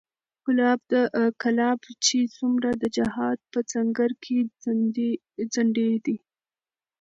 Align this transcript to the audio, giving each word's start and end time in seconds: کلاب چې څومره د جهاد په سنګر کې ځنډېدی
کلاب 1.41 1.79
چې 2.05 2.17
څومره 2.35 2.69
د 2.81 2.83
جهاد 2.97 3.39
په 3.51 3.59
سنګر 3.71 4.11
کې 4.23 4.37
ځنډېدی 5.53 6.17